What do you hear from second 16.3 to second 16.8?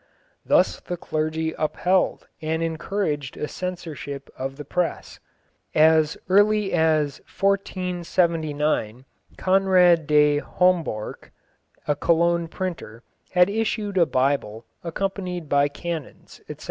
etc.